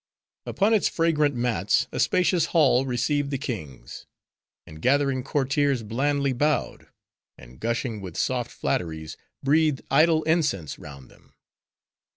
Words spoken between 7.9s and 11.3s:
with soft flatteries, breathed idol incense round